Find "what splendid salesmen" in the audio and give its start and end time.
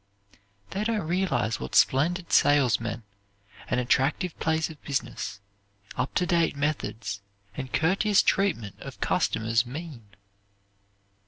1.59-3.03